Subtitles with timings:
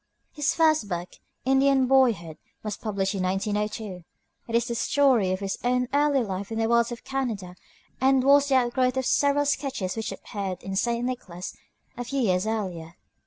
[0.31, 1.09] His first book,
[1.45, 4.03] "Indian Boyhood," was published in 1902.
[4.47, 7.55] It is the story of his own early life in the wilds of Canada,
[8.01, 11.05] and was the outgrowth of several sketches which appeared in St.
[11.05, 11.55] Nicholas
[11.97, 12.95] a few years earlier.